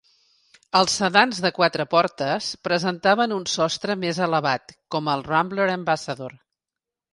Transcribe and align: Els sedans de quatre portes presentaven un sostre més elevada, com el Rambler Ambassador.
Els 0.77 0.93
sedans 1.01 1.41
de 1.45 1.51
quatre 1.57 1.85
portes 1.91 2.47
presentaven 2.69 3.37
un 3.37 3.45
sostre 3.57 3.99
més 4.07 4.23
elevada, 4.31 4.77
com 4.97 5.15
el 5.17 5.27
Rambler 5.31 5.71
Ambassador. 5.79 6.39